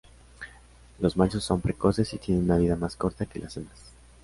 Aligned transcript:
Los 0.97 1.15
machos 1.15 1.43
son 1.43 1.61
precoces 1.61 2.11
y 2.15 2.17
tienen 2.17 2.45
una 2.45 2.57
vida 2.57 2.75
más 2.75 2.95
corta 2.95 3.27
que 3.27 3.37
las 3.37 3.55
hembras. 3.57 3.91